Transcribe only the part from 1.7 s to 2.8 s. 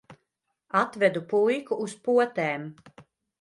uz potēm.